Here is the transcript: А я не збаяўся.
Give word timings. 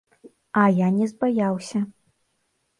А 0.61 0.63
я 0.77 0.87
не 0.97 1.05
збаяўся. 1.13 1.79